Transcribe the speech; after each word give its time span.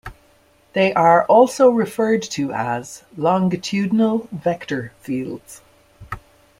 They 0.73 0.95
are 0.95 1.25
also 1.25 1.69
referred 1.69 2.23
to 2.31 2.51
as 2.53 3.03
longitudinal 3.15 4.27
vector 4.31 4.93
fields. 4.99 5.61